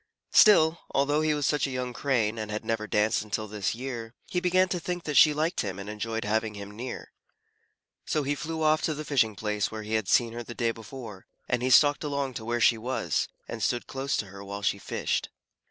[0.31, 4.15] Still, although he was such a young Crane and had never danced until this year,
[4.25, 7.11] he began to think that she liked him and enjoyed having him near.
[8.07, 10.71] So he flew off to the fishing place where he had seen her the day
[10.71, 14.63] before, and he stalked along to where she was, and stood close to her while
[14.63, 15.29] she fished.